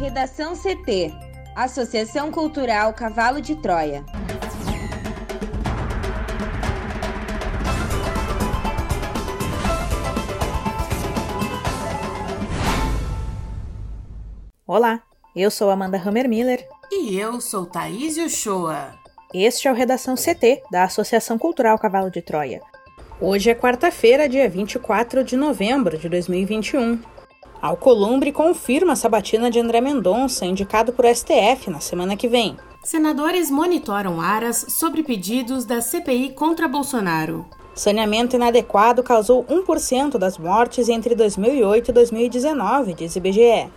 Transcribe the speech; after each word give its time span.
Redação 0.00 0.54
CT 0.56 1.12
Associação 1.54 2.30
Cultural 2.32 2.94
Cavalo 2.94 3.38
de 3.38 3.54
Troia. 3.54 4.02
Olá, 14.66 15.02
eu 15.36 15.50
sou 15.50 15.68
Amanda 15.68 15.98
Hammermiller. 15.98 16.66
E 16.90 17.18
eu 17.18 17.38
sou 17.38 17.66
Thaís 17.66 18.16
Uchoa. 18.16 18.94
Este 19.34 19.68
é 19.68 19.70
o 19.70 19.74
Redação 19.74 20.14
CT, 20.14 20.62
da 20.72 20.84
Associação 20.84 21.36
Cultural 21.36 21.78
Cavalo 21.78 22.10
de 22.10 22.22
Troia. 22.22 22.62
Hoje 23.20 23.50
é 23.50 23.54
quarta-feira, 23.54 24.26
dia 24.26 24.48
24 24.48 25.22
de 25.22 25.36
novembro 25.36 25.98
de 25.98 26.08
2021. 26.08 27.19
Alcolumbre 27.62 28.32
confirma 28.32 28.94
a 28.94 28.96
sabatina 28.96 29.50
de 29.50 29.60
André 29.60 29.82
Mendonça, 29.82 30.46
indicado 30.46 30.92
por 30.92 31.04
STF 31.04 31.68
na 31.68 31.78
semana 31.78 32.16
que 32.16 32.26
vem. 32.26 32.56
Senadores 32.82 33.50
monitoram 33.50 34.18
aras 34.18 34.64
sobre 34.70 35.02
pedidos 35.02 35.66
da 35.66 35.82
CPI 35.82 36.30
contra 36.30 36.66
Bolsonaro. 36.66 37.44
Saneamento 37.74 38.36
inadequado 38.36 39.02
causou 39.02 39.44
1% 39.44 40.16
das 40.16 40.38
mortes 40.38 40.88
entre 40.88 41.14
2008 41.14 41.90
e 41.90 41.92
2019, 41.92 42.94
diz 42.94 43.14
IBGE. 43.14 43.68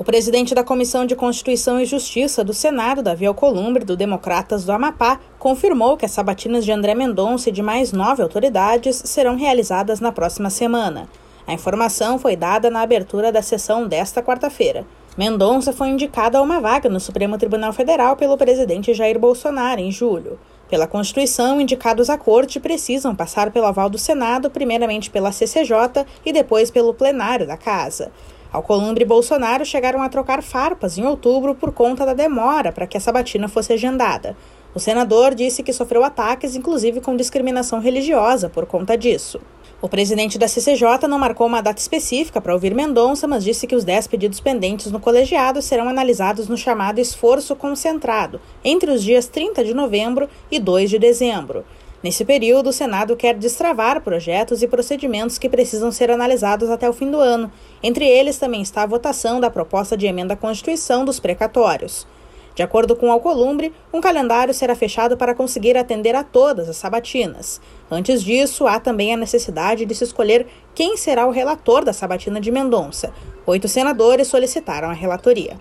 O 0.00 0.02
presidente 0.02 0.54
da 0.54 0.64
Comissão 0.64 1.04
de 1.04 1.14
Constituição 1.14 1.78
e 1.78 1.84
Justiça 1.84 2.42
do 2.42 2.54
Senado, 2.54 3.02
Davi 3.02 3.26
Alcolumbre, 3.26 3.84
do 3.84 3.94
Democratas 3.94 4.64
do 4.64 4.72
Amapá, 4.72 5.20
confirmou 5.38 5.94
que 5.94 6.06
as 6.06 6.10
sabatinas 6.10 6.64
de 6.64 6.72
André 6.72 6.94
Mendonça 6.94 7.50
e 7.50 7.52
de 7.52 7.60
mais 7.60 7.92
nove 7.92 8.22
autoridades 8.22 9.02
serão 9.04 9.36
realizadas 9.36 10.00
na 10.00 10.10
próxima 10.10 10.48
semana. 10.48 11.06
A 11.46 11.52
informação 11.52 12.18
foi 12.18 12.34
dada 12.34 12.70
na 12.70 12.80
abertura 12.80 13.30
da 13.30 13.42
sessão 13.42 13.86
desta 13.86 14.22
quarta-feira. 14.22 14.86
Mendonça 15.18 15.70
foi 15.70 15.88
indicado 15.88 16.38
a 16.38 16.40
uma 16.40 16.60
vaga 16.60 16.88
no 16.88 16.98
Supremo 16.98 17.36
Tribunal 17.36 17.74
Federal 17.74 18.16
pelo 18.16 18.38
presidente 18.38 18.94
Jair 18.94 19.18
Bolsonaro 19.18 19.82
em 19.82 19.92
julho. 19.92 20.38
Pela 20.70 20.86
Constituição, 20.86 21.60
indicados 21.60 22.08
à 22.08 22.16
corte 22.16 22.58
precisam 22.58 23.14
passar 23.14 23.50
pelo 23.50 23.66
aval 23.66 23.90
do 23.90 23.98
Senado, 23.98 24.48
primeiramente 24.48 25.10
pela 25.10 25.30
CCJ 25.30 26.06
e 26.24 26.32
depois 26.32 26.70
pelo 26.70 26.94
plenário 26.94 27.46
da 27.46 27.58
Casa. 27.58 28.10
Alcolumbre 28.52 29.04
e 29.04 29.06
Bolsonaro 29.06 29.64
chegaram 29.64 30.02
a 30.02 30.08
trocar 30.08 30.42
farpas 30.42 30.98
em 30.98 31.06
outubro 31.06 31.54
por 31.54 31.72
conta 31.72 32.04
da 32.04 32.14
demora 32.14 32.72
para 32.72 32.86
que 32.86 32.96
a 32.96 33.00
sabatina 33.00 33.46
fosse 33.46 33.72
agendada. 33.72 34.36
O 34.74 34.80
senador 34.80 35.34
disse 35.34 35.62
que 35.62 35.72
sofreu 35.72 36.02
ataques, 36.04 36.56
inclusive 36.56 37.00
com 37.00 37.16
discriminação 37.16 37.80
religiosa, 37.80 38.48
por 38.48 38.66
conta 38.66 38.96
disso. 38.96 39.40
O 39.82 39.88
presidente 39.88 40.38
da 40.38 40.46
CCJ 40.46 41.08
não 41.08 41.18
marcou 41.18 41.46
uma 41.46 41.62
data 41.62 41.80
específica 41.80 42.40
para 42.40 42.52
ouvir 42.52 42.74
Mendonça, 42.74 43.26
mas 43.26 43.42
disse 43.42 43.66
que 43.66 43.74
os 43.74 43.82
10 43.82 44.08
pedidos 44.08 44.38
pendentes 44.38 44.92
no 44.92 45.00
colegiado 45.00 45.62
serão 45.62 45.88
analisados 45.88 46.48
no 46.48 46.56
chamado 46.56 47.00
esforço 47.00 47.56
concentrado, 47.56 48.40
entre 48.64 48.90
os 48.90 49.02
dias 49.02 49.26
30 49.26 49.64
de 49.64 49.72
novembro 49.72 50.28
e 50.50 50.60
2 50.60 50.90
de 50.90 50.98
dezembro. 50.98 51.64
Nesse 52.02 52.24
período, 52.24 52.70
o 52.70 52.72
Senado 52.72 53.14
quer 53.14 53.34
destravar 53.34 54.00
projetos 54.00 54.62
e 54.62 54.68
procedimentos 54.68 55.36
que 55.36 55.50
precisam 55.50 55.92
ser 55.92 56.10
analisados 56.10 56.70
até 56.70 56.88
o 56.88 56.94
fim 56.94 57.10
do 57.10 57.18
ano. 57.18 57.52
Entre 57.82 58.06
eles 58.06 58.38
também 58.38 58.62
está 58.62 58.82
a 58.82 58.86
votação 58.86 59.38
da 59.38 59.50
proposta 59.50 59.96
de 59.98 60.06
emenda 60.06 60.32
à 60.32 60.36
Constituição 60.36 61.04
dos 61.04 61.20
precatórios. 61.20 62.06
De 62.54 62.62
acordo 62.62 62.96
com 62.96 63.12
Alcolumbre, 63.12 63.72
um 63.92 64.00
calendário 64.00 64.52
será 64.52 64.74
fechado 64.74 65.16
para 65.16 65.34
conseguir 65.34 65.76
atender 65.76 66.14
a 66.14 66.24
todas 66.24 66.68
as 66.68 66.76
sabatinas. 66.76 67.60
Antes 67.90 68.22
disso, 68.22 68.66
há 68.66 68.80
também 68.80 69.12
a 69.12 69.16
necessidade 69.16 69.84
de 69.84 69.94
se 69.94 70.04
escolher 70.04 70.46
quem 70.74 70.96
será 70.96 71.26
o 71.26 71.30
relator 71.30 71.84
da 71.84 71.92
sabatina 71.92 72.40
de 72.40 72.50
Mendonça. 72.50 73.12
Oito 73.46 73.68
senadores 73.68 74.26
solicitaram 74.26 74.90
a 74.90 74.94
relatoria. 74.94 75.58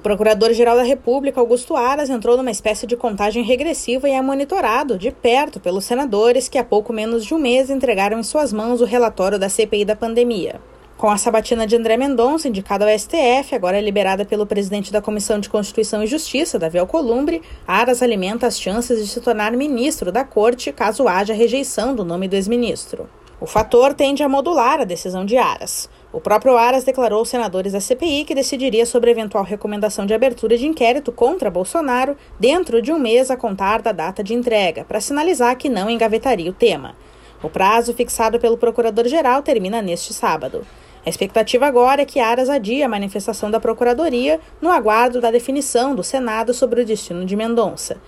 O 0.00 0.02
Procurador-Geral 0.02 0.76
da 0.76 0.82
República, 0.82 1.38
Augusto 1.40 1.76
Aras, 1.76 2.08
entrou 2.08 2.34
numa 2.34 2.50
espécie 2.50 2.86
de 2.86 2.96
contagem 2.96 3.42
regressiva 3.42 4.08
e 4.08 4.12
é 4.12 4.22
monitorado 4.22 4.96
de 4.96 5.10
perto 5.10 5.60
pelos 5.60 5.84
senadores 5.84 6.48
que 6.48 6.56
há 6.56 6.64
pouco 6.64 6.90
menos 6.90 7.22
de 7.22 7.34
um 7.34 7.38
mês 7.38 7.68
entregaram 7.68 8.18
em 8.18 8.22
suas 8.22 8.50
mãos 8.50 8.80
o 8.80 8.86
relatório 8.86 9.38
da 9.38 9.50
CPI 9.50 9.84
da 9.84 9.94
pandemia. 9.94 10.58
Com 10.96 11.10
a 11.10 11.18
sabatina 11.18 11.66
de 11.66 11.76
André 11.76 11.98
Mendonça, 11.98 12.48
indicada 12.48 12.90
ao 12.90 12.98
STF, 12.98 13.54
agora 13.54 13.78
liberada 13.78 14.24
pelo 14.24 14.46
presidente 14.46 14.90
da 14.90 15.02
Comissão 15.02 15.38
de 15.38 15.50
Constituição 15.50 16.02
e 16.02 16.06
Justiça, 16.06 16.58
Davi 16.58 16.78
Alcolumbre, 16.78 17.42
Aras 17.68 18.02
alimenta 18.02 18.46
as 18.46 18.58
chances 18.58 19.04
de 19.04 19.06
se 19.06 19.20
tornar 19.20 19.52
ministro 19.52 20.10
da 20.10 20.24
Corte 20.24 20.72
caso 20.72 21.06
haja 21.06 21.34
rejeição 21.34 21.94
do 21.94 22.06
nome 22.06 22.26
do 22.26 22.36
ex-ministro. 22.36 23.06
O 23.38 23.44
fator 23.44 23.92
tende 23.92 24.22
a 24.22 24.28
modular 24.30 24.80
a 24.80 24.84
decisão 24.84 25.26
de 25.26 25.36
Aras. 25.36 25.90
O 26.12 26.20
próprio 26.20 26.56
Aras 26.56 26.82
declarou 26.82 27.20
aos 27.20 27.28
senadores 27.28 27.72
da 27.72 27.80
CPI 27.80 28.24
que 28.24 28.34
decidiria 28.34 28.84
sobre 28.84 29.12
eventual 29.12 29.44
recomendação 29.44 30.04
de 30.04 30.12
abertura 30.12 30.56
de 30.56 30.66
inquérito 30.66 31.12
contra 31.12 31.48
Bolsonaro 31.48 32.16
dentro 32.38 32.82
de 32.82 32.92
um 32.92 32.98
mês 32.98 33.30
a 33.30 33.36
contar 33.36 33.80
da 33.80 33.92
data 33.92 34.22
de 34.22 34.34
entrega, 34.34 34.84
para 34.84 35.00
sinalizar 35.00 35.56
que 35.56 35.68
não 35.68 35.88
engavetaria 35.88 36.50
o 36.50 36.54
tema. 36.54 36.96
O 37.40 37.48
prazo 37.48 37.94
fixado 37.94 38.40
pelo 38.40 38.58
procurador-geral 38.58 39.40
termina 39.42 39.80
neste 39.80 40.12
sábado. 40.12 40.66
A 41.06 41.08
expectativa 41.08 41.66
agora 41.66 42.02
é 42.02 42.04
que 42.04 42.18
Aras 42.18 42.50
adie 42.50 42.82
a 42.82 42.88
manifestação 42.88 43.48
da 43.48 43.60
Procuradoria 43.60 44.40
no 44.60 44.68
aguardo 44.68 45.20
da 45.20 45.30
definição 45.30 45.94
do 45.94 46.02
Senado 46.02 46.52
sobre 46.52 46.82
o 46.82 46.84
destino 46.84 47.24
de 47.24 47.36
Mendonça. 47.36 47.98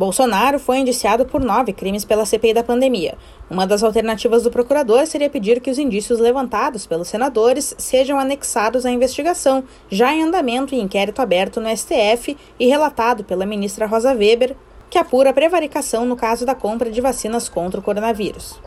Bolsonaro 0.00 0.58
foi 0.58 0.78
indiciado 0.78 1.26
por 1.26 1.44
nove 1.44 1.74
crimes 1.74 2.06
pela 2.06 2.24
CPI 2.24 2.54
da 2.54 2.64
pandemia. 2.64 3.18
Uma 3.50 3.66
das 3.66 3.82
alternativas 3.82 4.42
do 4.42 4.50
procurador 4.50 5.06
seria 5.06 5.28
pedir 5.28 5.60
que 5.60 5.70
os 5.70 5.78
indícios 5.78 6.18
levantados 6.18 6.86
pelos 6.86 7.08
senadores 7.08 7.74
sejam 7.76 8.18
anexados 8.18 8.86
à 8.86 8.90
investigação, 8.90 9.62
já 9.90 10.10
em 10.14 10.22
andamento 10.22 10.74
e 10.74 10.80
inquérito 10.80 11.20
aberto 11.20 11.60
no 11.60 11.68
STF 11.68 12.34
e 12.58 12.66
relatado 12.66 13.24
pela 13.24 13.44
ministra 13.44 13.84
Rosa 13.84 14.14
Weber, 14.14 14.56
que 14.88 14.96
apura 14.96 15.34
prevaricação 15.34 16.06
no 16.06 16.16
caso 16.16 16.46
da 16.46 16.54
compra 16.54 16.90
de 16.90 17.02
vacinas 17.02 17.46
contra 17.46 17.78
o 17.78 17.82
coronavírus. 17.82 18.58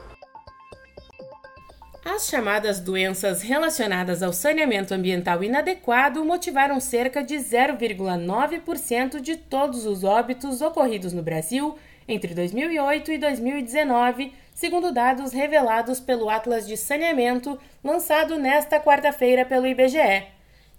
As 2.05 2.27
chamadas 2.27 2.81
doenças 2.81 3.41
relacionadas 3.41 4.21
ao 4.21 4.33
saneamento 4.33 4.93
ambiental 4.93 5.41
inadequado 5.41 6.23
motivaram 6.25 6.77
cerca 6.81 7.23
de 7.23 7.35
0,9% 7.35 9.21
de 9.21 9.37
todos 9.37 9.85
os 9.85 10.03
óbitos 10.03 10.61
ocorridos 10.61 11.13
no 11.13 11.23
Brasil 11.23 11.77
entre 12.05 12.33
2008 12.33 13.13
e 13.13 13.17
2019, 13.17 14.33
segundo 14.53 14.91
dados 14.91 15.31
revelados 15.31 16.01
pelo 16.01 16.29
Atlas 16.29 16.67
de 16.67 16.75
Saneamento, 16.75 17.57
lançado 17.81 18.37
nesta 18.37 18.81
quarta-feira 18.81 19.45
pelo 19.45 19.65
IBGE. 19.65 20.27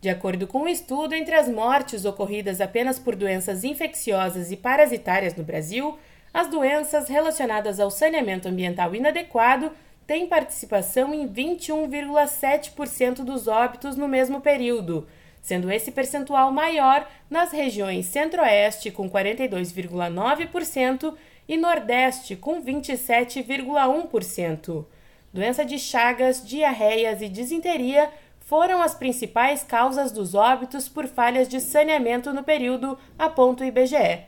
De 0.03 0.11
acordo 0.11 0.47
com 0.47 0.59
o 0.59 0.65
um 0.65 0.69
estudo, 0.69 1.15
entre 1.15 1.35
as 1.35 1.49
mortes 1.49 2.05
ocorridas 2.05 2.61
apenas 2.61 2.99
por 2.99 3.17
doenças 3.17 3.65
infecciosas 3.65 4.53
e 4.53 4.59
parasitárias 4.59 5.35
no 5.35 5.43
Brasil, 5.43 5.99
as 6.35 6.49
doenças 6.49 7.09
relacionadas 7.09 7.81
ao 7.81 7.91
saneamento 7.91 8.47
ambiental 8.47 8.95
inadequado 8.95 9.73
tem 10.07 10.27
participação 10.27 11.15
em 11.15 11.29
21,7% 11.29 13.25
dos 13.25 13.49
óbitos 13.49 13.97
no 13.97 14.07
mesmo 14.07 14.41
período, 14.41 15.09
sendo 15.43 15.71
esse 15.71 15.91
percentual 15.91 16.53
maior 16.53 17.09
nas 17.29 17.53
regiões 17.53 18.07
Centro-Oeste, 18.07 18.91
com 18.91 19.11
42,9%, 19.11 21.15
e 21.47 21.57
Nordeste, 21.57 22.37
com 22.37 22.63
27,1%. 22.63 24.87
Doença 25.33 25.65
de 25.65 25.79
Chagas, 25.79 26.47
diarreias 26.47 27.21
e 27.21 27.29
disenteria 27.29 28.11
foram 28.41 28.81
as 28.81 28.95
principais 28.95 29.63
causas 29.63 30.11
dos 30.13 30.35
óbitos 30.35 30.89
por 30.89 31.07
falhas 31.07 31.47
de 31.49 31.61
saneamento 31.61 32.33
no 32.33 32.43
período, 32.43 32.99
aponta 33.19 33.65
o 33.65 33.67
IBGE. 33.67 34.23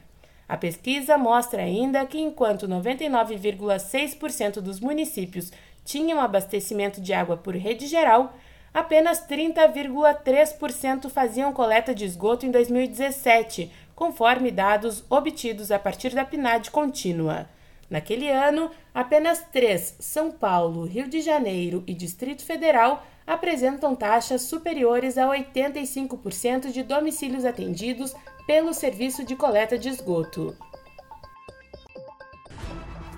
A 0.52 0.58
pesquisa 0.58 1.18
mostra 1.18 1.64
ainda 1.64 2.06
que, 2.06 2.20
enquanto 2.20 2.68
99,6% 2.68 4.60
dos 4.60 4.82
municípios 4.82 5.50
tinham 5.86 6.20
abastecimento 6.20 7.00
de 7.00 7.14
água 7.14 7.38
por 7.38 7.56
rede 7.56 7.88
geral, 7.88 8.36
apenas 8.74 9.26
30,3% 9.26 11.10
faziam 11.10 11.54
coleta 11.54 11.96
de 11.96 12.04
esgoto 12.04 12.46
em 12.46 12.52
2017, 12.52 13.72
conforme 13.96 14.52
dados 14.52 15.06
obtidos 15.10 15.72
a 15.72 15.80
partir 15.80 16.14
da 16.14 16.26
PNAD 16.26 16.70
contínua. 16.70 17.48
Naquele 17.92 18.30
ano, 18.30 18.72
apenas 18.94 19.44
três, 19.52 19.98
São 20.00 20.32
Paulo, 20.32 20.86
Rio 20.86 21.10
de 21.10 21.20
Janeiro 21.20 21.84
e 21.86 21.94
Distrito 21.94 22.42
Federal, 22.42 23.06
apresentam 23.28 23.94
taxas 23.94 24.44
superiores 24.44 25.18
a 25.18 25.28
85% 25.28 26.72
de 26.72 26.84
domicílios 26.84 27.44
atendidos 27.44 28.16
pelo 28.48 28.74
serviço 28.74 29.26
de 29.26 29.36
coleta 29.36 29.78
de 29.78 29.90
esgoto. 29.90 30.56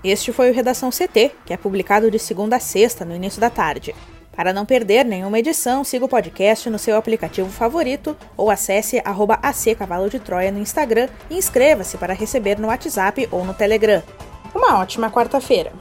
Este 0.02 0.32
foi 0.32 0.50
o 0.50 0.54
Redação 0.54 0.90
CT, 0.90 1.30
que 1.46 1.52
é 1.52 1.56
publicado 1.56 2.10
de 2.10 2.18
segunda 2.18 2.56
a 2.56 2.60
sexta, 2.60 3.04
no 3.04 3.14
início 3.14 3.40
da 3.40 3.50
tarde. 3.50 3.94
Para 4.32 4.52
não 4.52 4.66
perder 4.66 5.04
nenhuma 5.04 5.38
edição, 5.38 5.84
siga 5.84 6.04
o 6.04 6.08
podcast 6.08 6.68
no 6.68 6.80
seu 6.80 6.96
aplicativo 6.96 7.48
favorito 7.48 8.16
ou 8.36 8.50
acesse 8.50 9.00
arroba 9.04 9.38
AC 9.40 9.76
Cavalo 9.78 10.10
de 10.10 10.18
Troia 10.18 10.50
no 10.50 10.58
Instagram 10.58 11.08
e 11.30 11.38
inscreva-se 11.38 11.96
para 11.96 12.12
receber 12.12 12.58
no 12.58 12.66
WhatsApp 12.66 13.28
ou 13.30 13.44
no 13.44 13.54
Telegram. 13.54 14.02
Uma 14.66 14.78
ótima 14.80 15.10
quarta-feira! 15.10 15.72